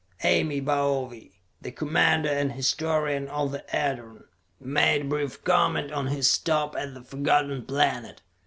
[0.23, 1.29] Ame Baove,
[1.61, 4.23] the commander and historian of the Edorn,
[4.59, 8.23] made but brief comment on his stop at the Forgotten Planet.